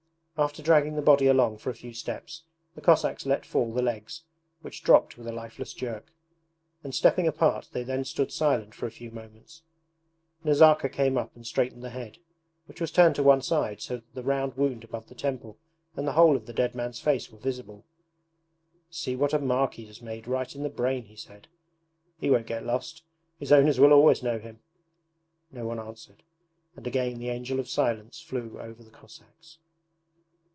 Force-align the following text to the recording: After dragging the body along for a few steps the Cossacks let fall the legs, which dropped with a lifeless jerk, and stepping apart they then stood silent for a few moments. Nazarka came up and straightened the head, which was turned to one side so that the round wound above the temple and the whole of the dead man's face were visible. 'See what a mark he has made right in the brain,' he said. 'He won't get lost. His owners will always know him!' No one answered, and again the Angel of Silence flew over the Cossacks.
After 0.37 0.63
dragging 0.63 0.95
the 0.95 1.03
body 1.03 1.27
along 1.27 1.59
for 1.59 1.69
a 1.69 1.75
few 1.75 1.93
steps 1.93 2.45
the 2.73 2.81
Cossacks 2.81 3.27
let 3.27 3.45
fall 3.45 3.71
the 3.71 3.83
legs, 3.83 4.23
which 4.61 4.83
dropped 4.83 5.15
with 5.15 5.27
a 5.27 5.31
lifeless 5.31 5.71
jerk, 5.71 6.11
and 6.83 6.95
stepping 6.95 7.27
apart 7.27 7.69
they 7.73 7.83
then 7.83 8.03
stood 8.03 8.31
silent 8.31 8.73
for 8.73 8.87
a 8.87 8.91
few 8.91 9.11
moments. 9.11 9.61
Nazarka 10.43 10.89
came 10.89 11.15
up 11.15 11.35
and 11.35 11.45
straightened 11.45 11.83
the 11.83 11.91
head, 11.91 12.17
which 12.65 12.81
was 12.81 12.91
turned 12.91 13.13
to 13.17 13.21
one 13.21 13.43
side 13.43 13.81
so 13.81 13.97
that 13.97 14.13
the 14.15 14.23
round 14.23 14.55
wound 14.55 14.83
above 14.83 15.09
the 15.09 15.13
temple 15.13 15.59
and 15.95 16.07
the 16.07 16.13
whole 16.13 16.35
of 16.35 16.47
the 16.47 16.53
dead 16.53 16.73
man's 16.73 16.99
face 16.99 17.29
were 17.31 17.37
visible. 17.37 17.85
'See 18.89 19.15
what 19.15 19.33
a 19.33 19.37
mark 19.39 19.75
he 19.75 19.85
has 19.85 20.01
made 20.01 20.25
right 20.25 20.55
in 20.55 20.63
the 20.63 20.69
brain,' 20.69 21.05
he 21.05 21.15
said. 21.15 21.49
'He 22.19 22.31
won't 22.31 22.47
get 22.47 22.65
lost. 22.65 23.03
His 23.37 23.51
owners 23.51 23.79
will 23.79 23.93
always 23.93 24.23
know 24.23 24.39
him!' 24.39 24.57
No 25.51 25.67
one 25.67 25.77
answered, 25.79 26.23
and 26.75 26.87
again 26.87 27.19
the 27.19 27.29
Angel 27.29 27.59
of 27.59 27.69
Silence 27.69 28.19
flew 28.19 28.59
over 28.59 28.81
the 28.83 28.89
Cossacks. 28.89 29.59